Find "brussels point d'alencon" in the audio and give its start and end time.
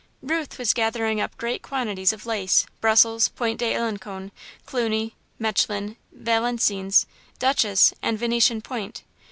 2.79-4.31